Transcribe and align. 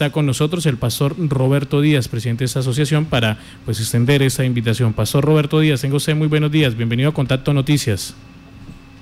está 0.00 0.12
con 0.12 0.24
nosotros 0.24 0.64
el 0.64 0.78
pastor 0.78 1.14
Roberto 1.28 1.82
Díaz, 1.82 2.08
presidente 2.08 2.38
de 2.38 2.46
esta 2.46 2.60
asociación, 2.60 3.04
para 3.04 3.36
pues 3.66 3.80
extender 3.80 4.22
esta 4.22 4.46
invitación. 4.46 4.94
Pastor 4.94 5.22
Roberto 5.22 5.60
Díaz, 5.60 5.82
tengo 5.82 5.98
usted 5.98 6.16
muy 6.16 6.26
buenos 6.26 6.50
días. 6.50 6.74
Bienvenido 6.74 7.10
a 7.10 7.12
Contacto 7.12 7.52
Noticias. 7.52 8.16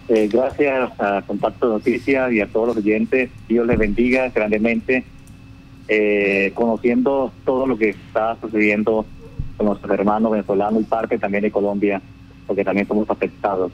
Eh, 0.08 0.29
gracias 0.29 0.90
a 0.98 1.22
Contacto 1.24 1.69
Noticias 1.69 2.32
y 2.32 2.40
a 2.40 2.48
todos 2.48 2.69
los 2.69 2.76
oyentes. 2.79 3.30
Dios 3.48 3.64
les 3.69 3.79
bendiga 3.79 4.29
grandemente. 4.30 5.04
Eh, 5.87 6.50
conociendo 6.54 7.30
todo 7.45 7.69
lo 7.69 7.79
que 7.79 7.91
está 7.91 8.37
sucediendo 8.41 9.07
con 9.57 9.67
nuestros 9.67 9.93
hermanos 9.93 10.33
venezolanos 10.33 10.83
y 10.83 10.85
parte 10.85 11.17
también 11.17 11.45
de 11.45 11.53
Colombia, 11.53 12.03
porque 12.45 12.65
también 12.65 12.89
somos 12.89 13.09
afectados 13.09 13.71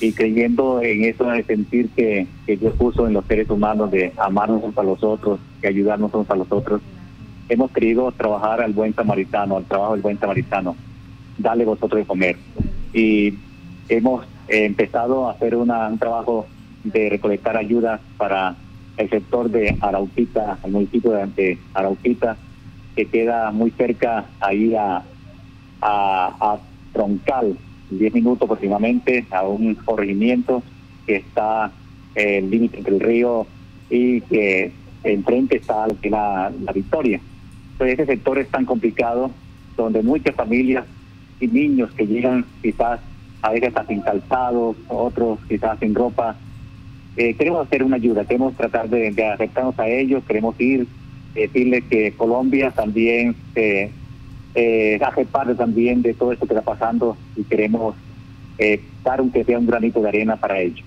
y 0.00 0.12
creyendo 0.12 0.80
en 0.80 1.04
eso 1.04 1.24
de 1.26 1.44
sentir 1.44 1.90
que, 1.90 2.26
que, 2.46 2.56
Dios 2.56 2.72
puso 2.76 3.06
en 3.06 3.12
los 3.12 3.24
seres 3.26 3.50
humanos 3.50 3.90
de 3.90 4.12
amarnos 4.16 4.62
unos 4.64 4.78
a 4.78 4.82
los 4.82 5.04
otros, 5.04 5.38
de 5.62 5.68
ayudarnos 5.68 6.12
unos 6.12 6.28
a 6.28 6.36
los 6.36 6.50
otros, 6.50 6.82
hemos 7.48 7.70
querido 7.70 8.12
trabajar 8.12 8.60
al 8.60 8.72
buen 8.72 8.94
samaritano, 8.94 9.56
al 9.56 9.64
trabajo 9.64 9.92
del 9.92 10.02
buen 10.02 10.18
samaritano, 10.18 10.76
dale 11.38 11.64
vosotros 11.64 12.00
de 12.00 12.06
comer. 12.06 12.36
Y 12.92 13.34
hemos 13.88 14.26
empezado 14.48 15.28
a 15.28 15.32
hacer 15.32 15.56
una, 15.56 15.88
un 15.88 15.98
trabajo 15.98 16.46
de 16.84 17.08
recolectar 17.08 17.56
ayuda 17.56 18.00
para 18.16 18.56
el 18.96 19.08
sector 19.08 19.50
de 19.50 19.76
Arauquita, 19.80 20.58
el 20.64 20.72
municipio 20.72 21.12
de 21.12 21.58
Arauquita, 21.74 22.36
que 22.94 23.06
queda 23.06 23.50
muy 23.52 23.70
cerca 23.70 24.26
ahí 24.40 24.74
a, 24.74 25.02
a, 25.80 26.36
a 26.40 26.58
Troncal, 26.92 27.56
10 27.90 28.14
minutos 28.14 28.46
aproximadamente 28.46 29.26
a 29.30 29.44
un 29.44 29.74
corregimiento 29.74 30.62
que 31.06 31.16
está 31.16 31.70
en 32.14 32.44
el 32.44 32.50
límite 32.50 32.78
entre 32.78 32.94
el 32.94 33.00
río 33.00 33.46
y 33.88 34.20
que 34.22 34.72
enfrente 35.04 35.56
está 35.56 35.86
la, 36.04 36.52
la 36.62 36.72
Victoria. 36.72 37.20
Entonces 37.72 37.98
ese 37.98 38.12
sector 38.12 38.38
es 38.38 38.48
tan 38.48 38.64
complicado 38.64 39.30
donde 39.76 40.02
muchas 40.02 40.34
familias 40.34 40.84
y 41.40 41.46
niños 41.48 41.90
que 41.92 42.06
llegan 42.06 42.44
quizás 42.62 43.00
a 43.42 43.50
veces 43.50 43.68
hasta 43.68 43.86
sin 43.86 44.00
calzados, 44.00 44.76
otros 44.88 45.38
quizás 45.48 45.78
sin 45.80 45.94
ropa. 45.94 46.36
Eh, 47.16 47.34
queremos 47.34 47.66
hacer 47.66 47.82
una 47.82 47.96
ayuda, 47.96 48.24
queremos 48.24 48.54
tratar 48.54 48.88
de, 48.88 49.10
de 49.10 49.26
acercarnos 49.26 49.78
a 49.78 49.88
ellos, 49.88 50.22
queremos 50.24 50.58
ir, 50.60 50.86
decirles 51.34 51.84
que 51.90 52.12
Colombia 52.12 52.70
también 52.70 53.34
eh, 53.54 53.90
hace 55.04 55.24
parte 55.24 55.54
también 55.54 56.02
de 56.02 56.14
todo 56.14 56.32
esto 56.32 56.46
que 56.46 56.54
está 56.54 56.64
pasando 56.64 57.16
y 57.36 57.42
queremos 57.44 57.94
eh, 58.58 58.80
dar 59.02 59.20
un 59.20 59.30
que 59.30 59.44
sea 59.44 59.58
un 59.58 59.66
granito 59.66 60.00
de 60.00 60.08
arena 60.08 60.36
para 60.36 60.60
ello. 60.60 60.84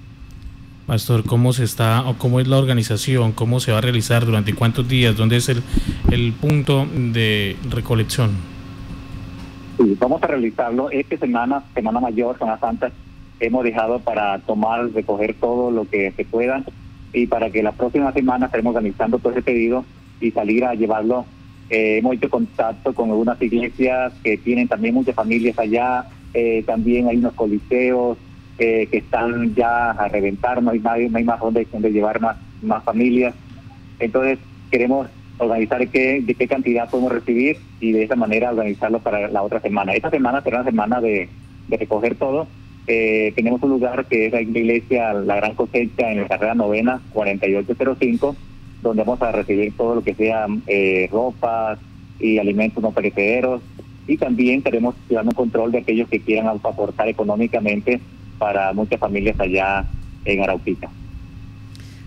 Pastor, 0.87 1.23
¿cómo 1.25 1.51
se 1.51 1.63
está 1.63 2.07
o 2.07 2.17
cómo 2.17 2.39
es 2.39 2.47
la 2.47 2.57
organización? 2.57 3.31
¿Cómo 3.31 3.59
se 3.59 3.71
va 3.71 3.79
a 3.79 3.81
realizar? 3.81 4.25
¿Durante 4.25 4.53
cuántos 4.53 4.87
días? 4.87 5.17
¿Dónde 5.17 5.37
es 5.37 5.49
el, 5.49 5.63
el 6.11 6.31
punto 6.33 6.85
de 6.93 7.55
recolección? 7.69 8.31
Sí, 9.77 9.97
vamos 9.99 10.21
a 10.21 10.27
realizarlo 10.27 10.91
esta 10.91 11.17
semana, 11.17 11.63
Semana 11.73 11.99
Mayor, 11.99 12.37
Semana 12.37 12.59
Santa, 12.59 12.91
hemos 13.39 13.63
dejado 13.63 13.99
para 13.99 14.39
tomar, 14.39 14.89
recoger 14.93 15.35
todo 15.39 15.71
lo 15.71 15.89
que 15.89 16.11
se 16.11 16.23
pueda 16.23 16.63
y 17.11 17.27
para 17.27 17.49
que 17.49 17.63
la 17.63 17.71
próxima 17.71 18.13
semana 18.13 18.45
estemos 18.45 18.75
organizando 18.75 19.19
todo 19.19 19.31
ese 19.33 19.41
pedido 19.41 19.83
y 20.21 20.31
salir 20.31 20.63
a 20.65 20.75
llevarlo 20.75 21.25
eh, 21.69 21.97
hemos 21.97 22.13
hecho 22.15 22.29
contacto 22.29 22.93
con 22.93 23.09
algunas 23.09 23.41
iglesias 23.41 24.13
que 24.23 24.37
tienen 24.37 24.67
también 24.67 24.93
muchas 24.93 25.15
familias 25.15 25.57
allá. 25.57 26.05
Eh, 26.33 26.63
también 26.65 27.07
hay 27.07 27.17
unos 27.17 27.33
coliseos 27.33 28.17
eh, 28.57 28.87
que 28.89 28.97
están 28.97 29.53
ya 29.55 29.91
a 29.91 30.07
reventar, 30.07 30.61
no 30.61 30.71
hay, 30.71 30.79
no 30.79 31.17
hay 31.17 31.23
más 31.23 31.39
donde, 31.39 31.67
donde 31.71 31.91
llevar 31.91 32.19
más, 32.21 32.37
más 32.61 32.83
familias. 32.83 33.33
Entonces 33.99 34.39
queremos 34.71 35.07
organizar 35.37 35.87
qué, 35.89 36.21
de 36.21 36.35
qué 36.35 36.47
cantidad 36.47 36.89
podemos 36.89 37.11
recibir 37.11 37.57
y 37.79 37.91
de 37.91 38.03
esa 38.03 38.15
manera 38.15 38.51
organizarlo 38.51 38.99
para 38.99 39.27
la 39.27 39.43
otra 39.43 39.59
semana. 39.59 39.93
Esta 39.93 40.09
semana 40.09 40.41
será 40.41 40.61
una 40.61 40.69
semana 40.69 41.01
de, 41.01 41.29
de 41.67 41.77
recoger 41.77 42.15
todo. 42.15 42.47
tenemos 42.85 43.61
un 43.63 43.69
lugar 43.71 44.05
que 44.05 44.27
es 44.27 44.31
la 44.31 44.41
iglesia 44.41 45.13
La 45.13 45.35
Gran 45.35 45.55
Cosecha 45.55 46.11
en 46.11 46.21
la 46.21 46.27
carrera 46.27 46.55
novena 46.55 47.01
4805 47.13 48.35
donde 48.85 49.03
vamos 49.03 49.21
a 49.21 49.31
recibir 49.31 49.75
todo 49.75 49.95
lo 49.95 50.03
que 50.03 50.13
sea 50.13 50.45
eh, 50.67 51.09
ropas 51.11 51.79
y 52.19 52.37
alimentos 52.37 52.81
no 52.81 52.91
perecederos 52.91 53.61
y 54.07 54.17
también 54.17 54.61
queremos 54.61 54.95
llevar 55.09 55.25
un 55.25 55.31
control 55.31 55.71
de 55.71 55.79
aquellos 55.79 56.07
que 56.07 56.21
quieran 56.21 56.47
aportar 56.47 57.09
económicamente 57.09 57.99
para 58.37 58.73
muchas 58.73 58.99
familias 58.99 59.39
allá 59.39 59.85
en 60.25 60.41
Arauquita. 60.41 60.89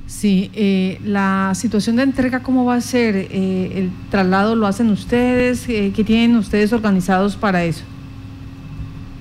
Sí, 0.06 0.50
eh, 0.54 0.98
la 1.04 1.52
situación 1.54 1.96
de 1.96 2.02
entrega, 2.02 2.42
¿cómo 2.42 2.64
va 2.64 2.76
a 2.76 2.80
ser? 2.80 3.14
Eh, 3.16 3.72
¿El 3.74 3.90
traslado 4.10 4.56
lo 4.56 4.66
hacen 4.66 4.88
ustedes? 4.90 5.68
Eh, 5.68 5.92
¿Qué 5.94 6.02
tienen 6.02 6.36
ustedes 6.36 6.72
organizados 6.72 7.36
para 7.36 7.64
eso? 7.64 7.84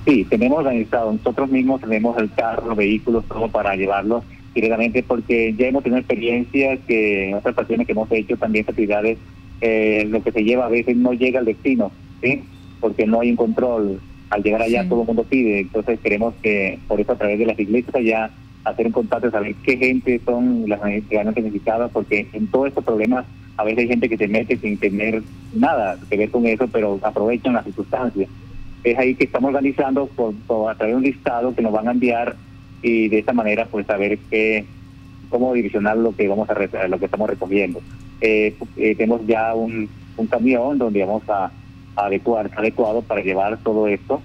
Sí, 0.06 0.24
tenemos 0.24 0.58
organizado, 0.58 1.12
nosotros 1.12 1.50
mismos 1.50 1.82
tenemos 1.82 2.16
el 2.16 2.32
carro, 2.32 2.74
vehículos, 2.74 3.26
todo 3.26 3.48
para 3.48 3.76
llevarlos 3.76 4.24
directamente 4.54 5.02
porque 5.02 5.54
ya 5.56 5.68
hemos 5.68 5.82
tenido 5.82 5.98
experiencias 5.98 6.80
que 6.86 7.28
en 7.28 7.34
otras 7.34 7.52
ocasiones 7.52 7.86
que 7.86 7.92
hemos 7.92 8.10
hecho 8.10 8.36
también 8.36 8.64
actividades, 8.66 9.18
eh, 9.60 10.06
lo 10.08 10.22
que 10.22 10.32
se 10.32 10.42
lleva 10.42 10.66
a 10.66 10.70
veces 10.70 10.96
no 10.96 11.12
llega 11.12 11.40
al 11.40 11.44
destino, 11.44 11.92
¿sí? 12.22 12.42
Porque 12.80 13.06
no 13.06 13.20
hay 13.20 13.30
un 13.30 13.36
control. 13.36 14.00
Al 14.30 14.42
llegar 14.42 14.62
allá 14.62 14.88
todo 14.88 15.02
el 15.02 15.06
mundo 15.06 15.24
pide, 15.24 15.60
entonces 15.60 15.98
queremos 16.00 16.34
que 16.42 16.78
por 16.86 17.00
eso 17.00 17.12
a 17.12 17.16
través 17.16 17.38
de 17.38 17.46
las 17.46 17.58
iglesias 17.58 17.94
allá 17.94 18.30
hacer 18.64 18.86
un 18.86 18.92
contacto, 18.92 19.30
saber 19.30 19.54
qué 19.62 19.76
gente 19.76 20.20
son 20.24 20.68
las 20.68 20.80
realmente 20.80 21.40
necesitadas, 21.40 21.90
porque 21.92 22.26
en 22.32 22.46
todos 22.48 22.68
estos 22.68 22.84
problemas 22.84 23.24
a 23.56 23.64
veces 23.64 23.80
hay 23.80 23.88
gente 23.88 24.08
que 24.08 24.16
se 24.16 24.28
mete 24.28 24.56
sin 24.56 24.76
tener 24.76 25.22
nada 25.54 25.98
que 26.08 26.16
ver 26.16 26.30
con 26.30 26.46
eso, 26.46 26.68
pero 26.68 26.98
aprovechan 27.02 27.54
las 27.54 27.64
circunstancias. 27.64 28.28
Es 28.84 28.98
ahí 28.98 29.14
que 29.14 29.24
estamos 29.24 29.48
organizando 29.48 30.06
por, 30.06 30.34
a 30.70 30.74
través 30.74 30.94
de 30.94 30.96
un 30.96 31.02
listado 31.02 31.54
que 31.54 31.62
nos 31.62 31.72
van 31.72 31.88
a 31.88 31.92
enviar 31.92 32.36
y 32.82 33.08
de 33.08 33.18
esta 33.18 33.32
manera 33.32 33.66
pues 33.66 33.86
saber 33.86 34.18
qué 34.30 34.64
cómo 35.28 35.52
direccionar 35.52 35.96
lo 35.96 36.14
que 36.14 36.26
vamos 36.28 36.48
a 36.48 36.88
lo 36.88 36.98
que 36.98 37.04
estamos 37.04 37.28
recogiendo. 37.28 37.80
Eh, 38.20 38.54
eh, 38.76 38.94
tenemos 38.94 39.26
ya 39.26 39.54
un, 39.54 39.88
un, 40.16 40.26
camión 40.26 40.78
donde 40.78 41.04
vamos 41.04 41.22
a, 41.28 41.50
adecuar, 42.06 42.50
adecuado 42.56 43.02
para 43.02 43.22
llevar 43.22 43.58
todo 43.58 43.88
esto 43.88 44.22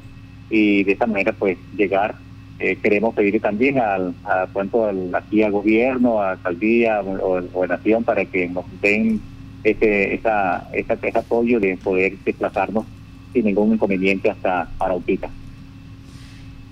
y 0.50 0.84
de 0.84 0.92
esta 0.94 1.08
manera 1.08 1.34
pues 1.34 1.58
llegar. 1.76 2.16
Eh, 2.60 2.78
queremos 2.82 3.16
pedir 3.16 3.42
también 3.42 3.80
al, 3.80 4.14
a, 4.24 4.48
cuento 4.54 4.90
aquí 5.14 5.42
al 5.42 5.52
gobierno, 5.52 6.22
a 6.22 6.32
alcaldía 6.32 7.02
o, 7.02 7.42
o 7.54 7.68
nación 7.68 8.04
para 8.04 8.24
que 8.26 8.48
nos 8.48 8.66
den 8.82 9.20
ese, 9.64 10.14
esa, 10.14 10.70
esa, 10.72 10.94
ese 10.94 11.18
apoyo 11.18 11.60
de 11.60 11.76
poder 11.78 12.14
desplazarnos 12.24 12.86
sin 13.34 13.46
ningún 13.46 13.74
inconveniente 13.74 14.30
hasta 14.30 14.70
Araupita 14.80 15.30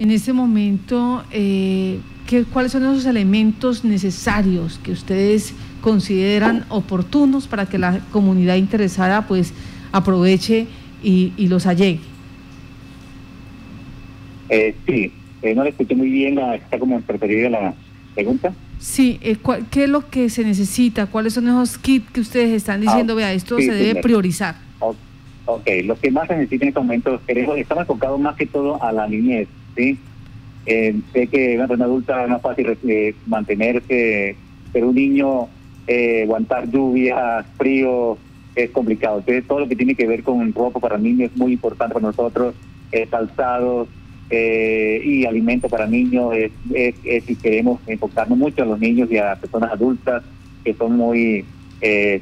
en 0.01 0.09
este 0.09 0.33
momento, 0.33 1.23
eh, 1.31 1.99
¿qué, 2.25 2.43
¿cuáles 2.43 2.71
son 2.71 2.83
esos 2.85 3.05
elementos 3.05 3.83
necesarios 3.83 4.79
que 4.83 4.91
ustedes 4.93 5.53
consideran 5.79 6.65
oportunos 6.69 7.45
para 7.45 7.67
que 7.67 7.77
la 7.77 7.99
comunidad 8.11 8.55
interesada 8.55 9.27
pues 9.27 9.53
aproveche 9.91 10.65
y, 11.03 11.33
y 11.37 11.47
los 11.47 11.65
allegue? 11.65 11.99
Eh, 14.49 14.75
sí, 14.85 15.11
eh, 15.41 15.55
no 15.55 15.63
le 15.63 15.69
escuché 15.69 15.95
muy 15.95 16.09
bien, 16.09 16.37
está 16.39 16.77
como 16.77 16.99
preferida 17.01 17.49
la 17.49 17.73
pregunta. 18.13 18.53
Sí, 18.79 19.19
eh, 19.21 19.37
¿qué 19.69 19.83
es 19.83 19.89
lo 19.89 20.09
que 20.09 20.29
se 20.29 20.43
necesita? 20.43 21.05
¿Cuáles 21.05 21.33
son 21.33 21.47
esos 21.47 21.77
kits 21.77 22.09
que 22.11 22.21
ustedes 22.21 22.51
están 22.51 22.81
diciendo? 22.81 23.13
Ah, 23.13 23.17
vea, 23.17 23.33
esto 23.33 23.57
se 23.59 23.71
debe 23.71 24.01
priorizar. 24.01 24.55
Ok, 25.45 25.67
lo 25.83 25.99
que 25.99 26.11
más 26.11 26.27
se 26.27 26.35
necesita 26.35 26.65
en 26.65 26.69
este 26.69 26.79
momento, 26.79 27.21
queremos, 27.25 27.57
estamos 27.57 27.81
enfocados 27.81 28.19
más 28.19 28.35
que 28.35 28.45
todo 28.45 28.81
a 28.81 28.91
la 28.91 29.07
niñez 29.07 29.47
¿sí? 29.75 29.97
Eh, 30.65 30.95
sé 31.11 31.27
que 31.27 31.55
una 31.55 31.67
persona 31.67 31.85
adulta 31.85 32.23
es 32.23 32.29
más 32.29 32.41
fácil 32.41 32.77
eh, 32.87 33.15
mantenerse, 33.25 34.35
pero 34.71 34.89
un 34.89 34.95
niño 34.95 35.47
eh, 35.87 36.23
aguantar 36.23 36.69
lluvia, 36.69 37.43
frío, 37.57 38.17
es 38.55 38.69
complicado. 38.71 39.19
Entonces, 39.19 39.47
todo 39.47 39.61
lo 39.61 39.67
que 39.67 39.75
tiene 39.75 39.95
que 39.95 40.07
ver 40.07 40.23
con 40.23 40.53
ropa 40.53 40.79
para 40.79 40.97
niños 40.97 41.31
es 41.31 41.37
muy 41.37 41.53
importante 41.53 41.93
para 41.93 42.07
nosotros, 42.07 42.55
calzados 43.09 43.87
y 44.29 45.25
alimento 45.25 45.69
para 45.69 45.87
niños. 45.87 46.33
Es, 46.35 46.51
es, 47.03 47.23
si 47.23 47.35
queremos 47.35 47.79
enfocarnos 47.87 48.37
mucho 48.37 48.63
a 48.63 48.65
los 48.65 48.79
niños 48.79 49.09
y 49.11 49.17
a 49.17 49.25
las 49.25 49.39
personas 49.39 49.71
adultas, 49.71 50.23
que 50.63 50.73
son 50.73 50.97
muy 50.97 51.45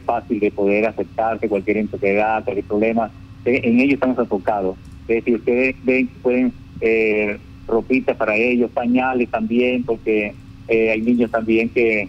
fáciles 0.06 0.42
de 0.42 0.52
poder 0.52 0.86
aceptarse 0.86 1.50
cualquier 1.50 1.78
enfermedad, 1.78 2.44
cualquier 2.44 2.66
problema. 2.66 3.12
En 3.46 3.80
ellos 3.80 3.96
estamos 3.96 4.20
enfocados. 4.20 4.78
si 5.08 5.34
ustedes 5.34 5.76
ven, 5.84 6.08
pueden 6.22 6.54
eh, 6.82 7.38
ropita 7.68 8.14
para 8.16 8.36
ellos, 8.36 8.72
pañales 8.72 9.30
también, 9.30 9.84
porque 9.84 10.34
eh, 10.68 10.92
hay 10.92 11.02
niños 11.02 11.30
también 11.30 11.70
que, 11.70 12.08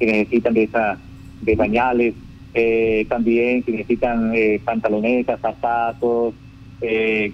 necesitan 0.00 0.54
de 0.54 0.64
esa 0.64 0.98
de 1.42 1.56
pañales, 1.56 2.14
eh, 2.54 3.06
también 3.08 3.62
que 3.62 3.72
necesitan 3.72 4.32
eh, 4.34 4.60
pantalonetas, 4.64 5.40
zapatos, 5.40 6.34
eh, 6.80 7.32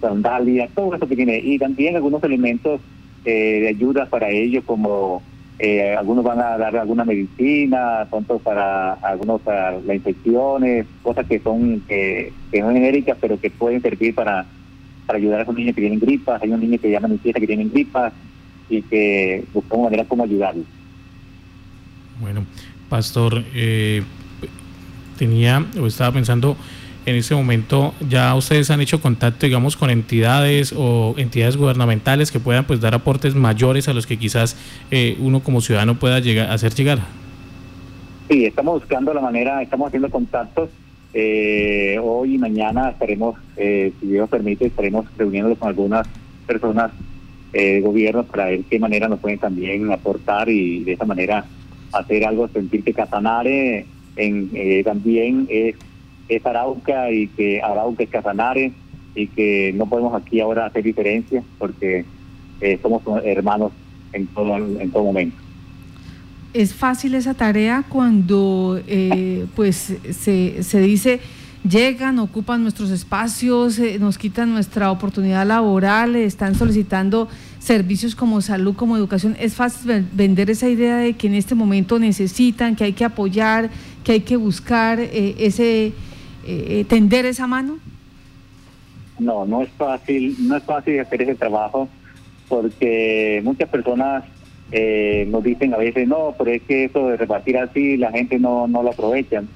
sandalias, 0.00 0.70
todo 0.74 0.94
eso 0.94 1.08
que 1.08 1.16
tiene, 1.16 1.38
y 1.38 1.58
también 1.58 1.96
algunos 1.96 2.22
elementos 2.22 2.80
de 3.24 3.66
ayuda 3.68 4.06
para 4.06 4.30
ellos 4.30 4.62
como 4.64 5.20
eh, 5.58 5.94
algunos 5.96 6.22
van 6.22 6.38
a 6.38 6.58
dar 6.58 6.76
alguna 6.76 7.04
medicina, 7.04 8.06
pronto 8.10 8.38
para 8.38 8.92
algunos 8.94 9.40
para 9.40 9.72
las 9.72 9.96
infecciones, 9.96 10.86
cosas 11.02 11.26
que 11.26 11.38
son 11.40 11.80
que, 11.88 12.32
no 12.52 12.72
genéricas, 12.72 13.16
pero 13.18 13.40
que 13.40 13.48
pueden 13.48 13.80
servir 13.80 14.14
para, 14.14 14.44
para 15.06 15.18
ayudar 15.18 15.40
a 15.40 15.42
esos 15.44 15.54
niños 15.54 15.74
que 15.74 15.80
tienen 15.80 15.98
gripas. 15.98 16.42
Hay 16.42 16.48
unos 16.48 16.60
niños 16.60 16.80
que 16.80 16.90
llaman 16.90 17.18
fiesta 17.20 17.40
que 17.40 17.46
tienen 17.46 17.70
gripas 17.70 18.12
y 18.68 18.82
que 18.82 19.44
buscamos 19.54 19.84
manera 19.84 20.04
como 20.04 20.24
ayudarlos. 20.24 20.66
Bueno, 22.20 22.44
Pastor, 22.88 23.44
eh, 23.54 24.02
tenía 25.18 25.64
o 25.80 25.86
estaba 25.86 26.12
pensando 26.12 26.56
en 27.06 27.14
este 27.14 27.34
momento 27.34 27.94
ya 28.08 28.34
ustedes 28.34 28.70
han 28.70 28.80
hecho 28.80 29.00
contacto, 29.00 29.46
digamos, 29.46 29.76
con 29.76 29.90
entidades 29.90 30.74
o 30.76 31.14
entidades 31.16 31.56
gubernamentales 31.56 32.32
que 32.32 32.40
puedan 32.40 32.64
pues 32.64 32.80
dar 32.80 32.94
aportes 32.94 33.34
mayores 33.36 33.88
a 33.88 33.94
los 33.94 34.06
que 34.06 34.16
quizás 34.16 34.56
eh, 34.90 35.16
uno 35.20 35.40
como 35.40 35.60
ciudadano 35.60 35.98
pueda 35.98 36.18
llegar 36.18 36.50
hacer 36.50 36.74
llegar. 36.74 36.98
Sí, 38.28 38.44
estamos 38.44 38.80
buscando 38.80 39.14
la 39.14 39.20
manera, 39.20 39.62
estamos 39.62 39.86
haciendo 39.86 40.10
contactos. 40.10 40.70
Eh, 41.14 41.98
hoy 42.02 42.34
y 42.34 42.38
mañana 42.38 42.90
estaremos, 42.90 43.36
eh, 43.56 43.92
si 44.00 44.08
Dios 44.08 44.28
permite, 44.28 44.66
estaremos 44.66 45.06
reuniéndonos 45.16 45.58
con 45.58 45.68
algunas 45.68 46.08
personas 46.44 46.90
eh, 47.52 47.80
gobiernos 47.80 48.26
para 48.26 48.46
ver 48.46 48.62
qué 48.68 48.80
manera 48.80 49.08
nos 49.08 49.20
pueden 49.20 49.38
también 49.38 49.90
aportar 49.92 50.48
y 50.48 50.82
de 50.82 50.92
esa 50.92 51.04
manera 51.04 51.44
hacer 51.98 52.24
algo, 52.24 52.48
sentir 52.48 52.82
que 52.82 52.92
Casanare 52.92 53.86
en, 54.16 54.50
eh, 54.54 54.82
también 54.84 55.46
es 55.48 56.46
Arauca 56.46 57.10
y 57.10 57.28
que 57.28 57.62
Arauca 57.62 58.04
es 58.04 58.10
Casanare 58.10 58.72
y 59.14 59.26
que 59.28 59.72
no 59.74 59.86
podemos 59.86 60.14
aquí 60.14 60.40
ahora 60.40 60.66
hacer 60.66 60.84
diferencia 60.84 61.42
porque 61.58 62.04
eh, 62.60 62.78
somos 62.82 63.02
hermanos 63.24 63.72
en 64.12 64.26
todo, 64.28 64.56
en 64.56 64.90
todo 64.90 65.04
momento. 65.04 65.36
¿Es 66.52 66.74
fácil 66.74 67.14
esa 67.14 67.34
tarea 67.34 67.84
cuando 67.88 68.80
eh, 68.86 69.46
pues 69.54 69.94
se, 70.10 70.62
se 70.62 70.80
dice 70.80 71.20
llegan, 71.68 72.18
ocupan 72.18 72.62
nuestros 72.62 72.90
espacios, 72.90 73.78
eh, 73.78 73.98
nos 73.98 74.18
quitan 74.18 74.52
nuestra 74.52 74.90
oportunidad 74.90 75.46
laboral, 75.46 76.16
están 76.16 76.54
solicitando 76.54 77.28
servicios 77.66 78.14
como 78.14 78.40
salud, 78.40 78.76
como 78.76 78.96
educación. 78.96 79.36
¿Es 79.40 79.56
fácil 79.56 80.06
vender 80.12 80.50
esa 80.50 80.68
idea 80.68 80.98
de 80.98 81.14
que 81.14 81.26
en 81.26 81.34
este 81.34 81.54
momento 81.54 81.98
necesitan, 81.98 82.76
que 82.76 82.84
hay 82.84 82.92
que 82.92 83.04
apoyar, 83.04 83.70
que 84.04 84.12
hay 84.12 84.20
que 84.20 84.36
buscar 84.36 85.00
ese 85.00 85.92
eh, 86.46 86.84
tender 86.88 87.26
esa 87.26 87.48
mano? 87.48 87.78
No, 89.18 89.44
no 89.46 89.62
es 89.62 89.68
fácil, 89.70 90.36
no 90.46 90.56
es 90.56 90.62
fácil 90.62 91.00
hacer 91.00 91.22
ese 91.22 91.34
trabajo 91.34 91.88
porque 92.48 93.40
muchas 93.42 93.68
personas 93.68 94.24
eh, 94.70 95.26
nos 95.28 95.42
dicen 95.42 95.74
a 95.74 95.78
veces, 95.78 96.06
no, 96.06 96.34
pero 96.38 96.52
es 96.52 96.62
que 96.62 96.84
eso 96.84 97.08
de 97.08 97.16
repartir 97.16 97.58
así, 97.58 97.96
la 97.96 98.12
gente 98.12 98.38
no, 98.38 98.68
no 98.68 98.84
lo 98.84 98.90
aprovechan, 98.90 99.48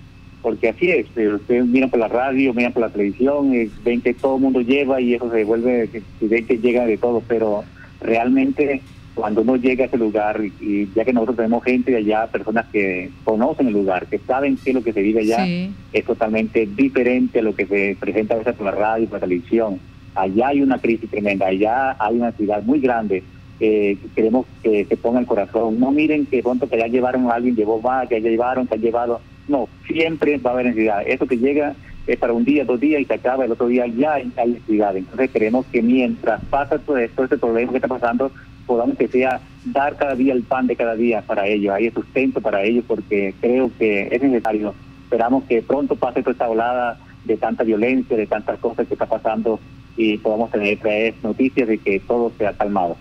porque 0.42 0.70
así 0.70 0.90
es, 0.90 1.06
eh, 1.16 1.28
ustedes 1.28 1.64
miran 1.66 1.90
por 1.90 2.00
la 2.00 2.08
radio, 2.08 2.52
miran 2.54 2.72
por 2.72 2.82
la 2.82 2.90
televisión, 2.90 3.52
ven 3.84 4.00
que 4.00 4.14
todo 4.14 4.36
el 4.36 4.42
mundo 4.42 4.60
lleva 4.62 5.00
y 5.00 5.14
eso 5.14 5.30
se 5.30 5.44
vuelve, 5.44 5.88
ven 6.20 6.46
que 6.46 6.58
llega 6.58 6.86
de 6.86 6.96
todo, 6.96 7.22
pero 7.28 7.62
realmente 8.00 8.82
cuando 9.14 9.42
uno 9.42 9.56
llega 9.56 9.84
a 9.84 9.86
ese 9.86 9.98
lugar, 9.98 10.40
y, 10.60 10.88
ya 10.94 11.04
que 11.04 11.12
nosotros 11.12 11.36
tenemos 11.36 11.62
gente 11.64 11.90
de 11.90 11.98
allá, 11.98 12.26
personas 12.28 12.66
que 12.72 13.10
conocen 13.24 13.66
el 13.66 13.74
lugar, 13.74 14.06
que 14.06 14.18
saben 14.18 14.56
qué 14.56 14.70
es 14.70 14.74
lo 14.74 14.82
que 14.82 14.92
se 14.92 15.02
vive 15.02 15.20
allá, 15.20 15.46
es 15.92 16.04
totalmente 16.04 16.66
diferente 16.66 17.40
a 17.40 17.42
lo 17.42 17.54
que 17.54 17.66
se 17.66 17.96
presenta 17.98 18.34
a 18.34 18.38
veces 18.38 18.54
por 18.54 18.66
la 18.66 18.72
radio 18.72 19.04
y 19.04 19.06
por 19.06 19.16
la 19.16 19.26
televisión. 19.26 19.78
Allá 20.14 20.48
hay 20.48 20.62
una 20.62 20.78
crisis 20.78 21.10
tremenda, 21.10 21.46
allá 21.46 21.96
hay 21.98 22.16
una 22.16 22.32
ciudad 22.32 22.62
muy 22.62 22.80
grande. 22.80 23.22
que 23.58 23.98
queremos 24.16 24.46
que 24.62 24.86
se 24.86 24.96
ponga 24.96 25.20
el 25.20 25.26
corazón. 25.26 25.78
No 25.78 25.90
miren 25.90 26.24
que 26.24 26.42
pronto 26.42 26.66
que 26.66 26.78
ya 26.78 26.86
llevaron 26.86 27.30
a 27.30 27.34
alguien, 27.34 27.54
llevó 27.54 27.78
más, 27.78 28.08
que 28.08 28.22
ya 28.22 28.30
llevaron, 28.30 28.66
que 28.66 28.76
ha 28.76 28.78
llevado. 28.78 29.20
No, 29.48 29.68
siempre 29.86 30.38
va 30.38 30.50
a 30.50 30.52
haber 30.54 30.66
necesidad. 30.66 31.02
Eso 31.06 31.26
que 31.26 31.36
llega 31.36 31.74
es 32.12 32.18
para 32.18 32.32
un 32.32 32.44
día, 32.44 32.64
dos 32.64 32.80
días 32.80 33.00
y 33.00 33.04
se 33.04 33.14
acaba, 33.14 33.44
el 33.44 33.52
otro 33.52 33.68
día 33.68 33.86
ya 33.86 34.14
hay, 34.14 34.32
necesidad. 34.46 34.96
Entonces 34.96 35.30
queremos 35.30 35.64
que 35.66 35.80
mientras 35.80 36.44
pasa 36.46 36.78
todo 36.78 36.96
esto, 36.98 37.24
este 37.24 37.38
problema 37.38 37.70
que 37.70 37.78
está 37.78 37.88
pasando, 37.88 38.32
podamos 38.66 38.98
que 38.98 39.06
sea 39.06 39.40
dar 39.64 39.96
cada 39.96 40.16
día 40.16 40.32
el 40.32 40.42
pan 40.42 40.66
de 40.66 40.74
cada 40.74 40.96
día 40.96 41.22
para 41.22 41.46
ellos, 41.46 41.72
hay 41.72 41.90
sustento 41.90 42.40
para 42.40 42.62
ellos 42.62 42.84
porque 42.86 43.34
creo 43.40 43.70
que 43.78 44.08
es 44.10 44.22
necesario. 44.22 44.74
Esperamos 45.04 45.44
que 45.44 45.62
pronto 45.62 45.94
pase 45.94 46.20
toda 46.20 46.32
esta 46.32 46.48
olada 46.48 46.98
de 47.24 47.36
tanta 47.36 47.62
violencia, 47.62 48.16
de 48.16 48.26
tantas 48.26 48.58
cosas 48.58 48.88
que 48.88 48.94
está 48.94 49.06
pasando 49.06 49.60
y 49.96 50.18
podamos 50.18 50.50
tener 50.50 51.14
noticias 51.22 51.68
de 51.68 51.78
que 51.78 52.00
todo 52.00 52.32
sea 52.38 52.52
calmado. 52.54 52.96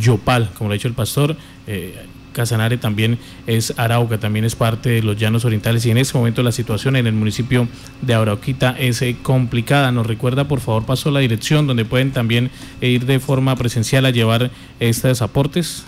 Yopal. 0.00 0.50
Como 0.56 0.68
lo 0.68 0.72
ha 0.72 0.76
dicho 0.76 0.88
el 0.88 0.94
pastor, 0.94 1.36
eh, 1.66 1.94
Casanare 2.32 2.78
también 2.78 3.18
es 3.46 3.78
Arauca, 3.78 4.18
también 4.18 4.44
es 4.46 4.54
parte 4.56 4.90
de 4.90 5.02
los 5.02 5.16
llanos 5.18 5.44
orientales 5.44 5.84
y 5.84 5.90
en 5.90 5.98
este 5.98 6.16
momento 6.16 6.42
la 6.42 6.52
situación 6.52 6.96
en 6.96 7.06
el 7.06 7.14
municipio 7.14 7.68
de 8.00 8.14
Arauquita 8.14 8.74
es 8.78 9.02
eh, 9.02 9.16
complicada. 9.22 9.92
Nos 9.92 10.06
recuerda, 10.06 10.48
por 10.48 10.60
favor, 10.60 10.86
paso 10.86 11.10
la 11.10 11.20
dirección 11.20 11.66
donde 11.66 11.84
pueden 11.84 12.10
también 12.10 12.50
ir 12.80 13.04
de 13.04 13.20
forma 13.20 13.54
presencial 13.56 14.06
a 14.06 14.10
llevar 14.10 14.50
estos 14.80 15.20
aportes. 15.20 15.84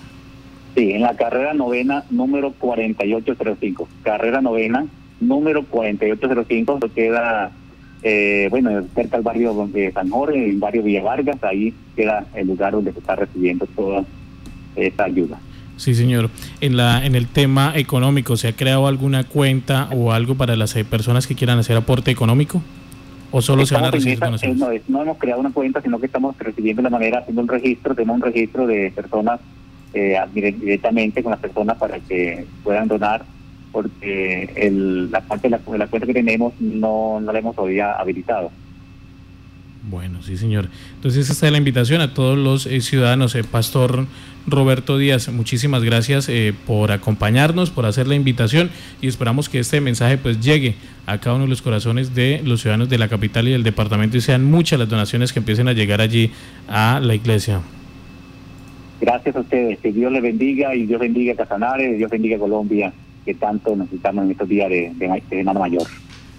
Sí, 0.74 0.92
en 0.92 1.02
la 1.02 1.16
carrera 1.16 1.54
novena 1.54 2.04
número 2.10 2.52
4805. 2.52 3.88
Carrera 4.02 4.40
novena 4.40 4.86
número 5.20 5.64
4805, 5.64 6.80
que 6.80 6.88
queda, 6.90 7.50
eh, 8.02 8.48
bueno, 8.50 8.70
cerca 8.94 9.16
del 9.16 9.24
barrio 9.24 9.68
de 9.72 9.92
San 9.92 10.10
Jorge, 10.10 10.50
en 10.50 10.60
barrio 10.60 10.82
Villa 10.82 11.02
Vargas, 11.02 11.42
ahí 11.42 11.74
queda 11.96 12.26
el 12.34 12.46
lugar 12.46 12.72
donde 12.72 12.92
se 12.92 13.00
está 13.00 13.16
recibiendo 13.16 13.66
toda 13.66 14.04
esta 14.76 15.04
ayuda. 15.04 15.38
Sí, 15.76 15.94
señor. 15.94 16.30
En 16.60 16.76
la 16.76 17.06
en 17.06 17.14
el 17.14 17.28
tema 17.28 17.72
económico, 17.76 18.36
¿se 18.36 18.48
ha 18.48 18.52
creado 18.52 18.88
alguna 18.88 19.24
cuenta 19.24 19.88
o 19.92 20.12
algo 20.12 20.34
para 20.34 20.56
las 20.56 20.74
eh, 20.74 20.84
personas 20.84 21.26
que 21.26 21.36
quieran 21.36 21.58
hacer 21.58 21.76
aporte 21.76 22.10
económico? 22.10 22.60
¿O 23.30 23.42
solo 23.42 23.66
se 23.66 23.74
van 23.74 23.84
a 23.84 23.90
recibir 23.90 24.18
eh, 24.22 24.54
no, 24.56 24.70
no, 24.88 25.02
hemos 25.02 25.18
creado 25.18 25.40
una 25.40 25.50
cuenta, 25.50 25.82
sino 25.82 26.00
que 26.00 26.06
estamos 26.06 26.36
recibiendo 26.38 26.80
la 26.80 26.88
manera, 26.88 27.18
haciendo 27.18 27.42
un 27.42 27.48
registro, 27.48 27.94
tenemos 27.94 28.16
un 28.16 28.22
registro 28.22 28.66
de 28.66 28.90
personas 28.94 29.40
directamente 30.32 31.22
con 31.22 31.32
las 31.32 31.40
personas 31.40 31.76
para 31.76 31.98
que 31.98 32.46
puedan 32.62 32.88
donar 32.88 33.24
porque 33.78 34.50
el, 34.56 35.08
la 35.08 35.20
parte 35.20 35.48
de 35.48 35.56
la, 35.78 35.86
cuenta 35.86 36.04
que 36.04 36.12
tenemos 36.12 36.52
no, 36.58 37.20
no 37.20 37.32
la 37.32 37.38
hemos 37.38 37.54
todavía 37.54 37.92
habilitado. 37.92 38.50
Bueno, 39.88 40.20
sí, 40.20 40.36
señor. 40.36 40.68
Entonces, 40.96 41.30
esta 41.30 41.46
es 41.46 41.52
la 41.52 41.58
invitación 41.58 42.00
a 42.00 42.12
todos 42.12 42.36
los 42.36 42.66
eh, 42.66 42.80
ciudadanos. 42.80 43.36
Eh, 43.36 43.44
Pastor 43.44 44.06
Roberto 44.48 44.98
Díaz, 44.98 45.28
muchísimas 45.28 45.84
gracias 45.84 46.28
eh, 46.28 46.54
por 46.66 46.90
acompañarnos, 46.90 47.70
por 47.70 47.86
hacer 47.86 48.08
la 48.08 48.16
invitación 48.16 48.68
y 49.00 49.06
esperamos 49.06 49.48
que 49.48 49.60
este 49.60 49.80
mensaje 49.80 50.18
pues 50.18 50.40
llegue 50.40 50.74
a 51.06 51.18
cada 51.18 51.36
uno 51.36 51.44
de 51.44 51.50
los 51.50 51.62
corazones 51.62 52.16
de 52.16 52.42
los 52.44 52.62
ciudadanos 52.62 52.88
de 52.88 52.98
la 52.98 53.06
capital 53.06 53.46
y 53.46 53.52
del 53.52 53.62
departamento 53.62 54.16
y 54.16 54.22
sean 54.22 54.44
muchas 54.44 54.80
las 54.80 54.88
donaciones 54.88 55.32
que 55.32 55.38
empiecen 55.38 55.68
a 55.68 55.72
llegar 55.72 56.00
allí 56.00 56.32
a 56.66 56.98
la 57.00 57.14
iglesia. 57.14 57.60
Gracias 59.00 59.36
a 59.36 59.38
ustedes. 59.38 59.78
Que 59.78 59.92
Dios 59.92 60.10
les 60.10 60.22
bendiga 60.22 60.74
y 60.74 60.84
Dios 60.84 61.00
bendiga 61.00 61.34
a 61.34 61.36
Casanares, 61.36 61.96
Dios 61.96 62.10
bendiga 62.10 62.34
a 62.34 62.40
Colombia 62.40 62.92
que 63.28 63.34
tanto 63.34 63.76
necesitamos 63.76 64.24
en 64.24 64.30
estos 64.30 64.48
días 64.48 64.70
de, 64.70 64.90
de, 64.94 65.22
de 65.28 65.44
mayor. 65.44 65.86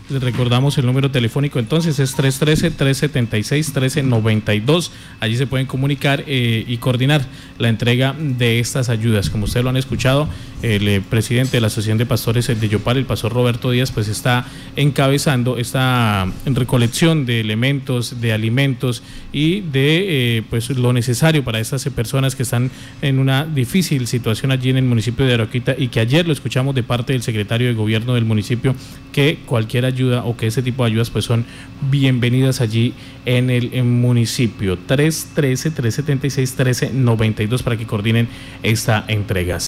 Recordamos 0.09 0.77
el 0.79 0.87
número 0.87 1.11
telefónico 1.11 1.59
entonces 1.59 1.99
es 1.99 2.17
313-376-1392. 2.17 4.89
Allí 5.19 5.37
se 5.37 5.45
pueden 5.45 5.67
comunicar 5.67 6.23
eh, 6.25 6.65
y 6.67 6.77
coordinar 6.77 7.23
la 7.59 7.69
entrega 7.69 8.15
de 8.17 8.59
estas 8.59 8.89
ayudas. 8.89 9.29
Como 9.29 9.45
ustedes 9.45 9.63
lo 9.63 9.69
han 9.69 9.77
escuchado, 9.77 10.27
el 10.63 10.87
eh, 10.87 10.99
presidente 11.07 11.57
de 11.57 11.61
la 11.61 11.67
Asociación 11.67 11.99
de 11.99 12.07
Pastores 12.07 12.47
de 12.47 12.69
Yopal, 12.69 12.97
el 12.97 13.05
pastor 13.05 13.33
Roberto 13.33 13.69
Díaz, 13.69 13.91
pues 13.91 14.07
está 14.07 14.47
encabezando 14.75 15.57
esta 15.57 16.25
recolección 16.45 17.27
de 17.27 17.41
elementos, 17.41 18.19
de 18.19 18.33
alimentos 18.33 19.03
y 19.31 19.61
de 19.61 20.37
eh, 20.37 20.43
pues 20.49 20.71
lo 20.71 20.91
necesario 20.91 21.43
para 21.43 21.59
estas 21.59 21.87
personas 21.89 22.35
que 22.35 22.41
están 22.41 22.71
en 23.03 23.19
una 23.19 23.45
difícil 23.45 24.07
situación 24.07 24.51
allí 24.51 24.71
en 24.71 24.77
el 24.77 24.85
municipio 24.85 25.27
de 25.27 25.35
Aroquita 25.35 25.75
y 25.77 25.89
que 25.89 25.99
ayer 25.99 26.25
lo 26.25 26.33
escuchamos 26.33 26.73
de 26.73 26.81
parte 26.81 27.13
del 27.13 27.21
secretario 27.21 27.67
de 27.67 27.75
gobierno 27.75 28.15
del 28.15 28.25
municipio 28.25 28.73
que 29.11 29.37
cualquier 29.45 29.85
ayuda 29.85 29.98
o 30.03 30.37
que 30.37 30.47
ese 30.47 30.61
tipo 30.61 30.83
de 30.83 30.91
ayudas 30.91 31.09
pues 31.09 31.25
son 31.25 31.45
bienvenidas 31.89 32.61
allí 32.61 32.93
en 33.25 33.49
el 33.49 33.83
municipio. 33.83 34.77
313 34.77 35.71
376 35.71 36.51
1392 36.51 37.63
para 37.63 37.77
que 37.77 37.85
coordinen 37.85 38.27
esta 38.63 39.05
entrega. 39.07 39.57